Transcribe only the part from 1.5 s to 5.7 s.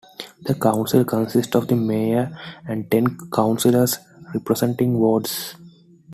of the mayor and ten councillors representing wards.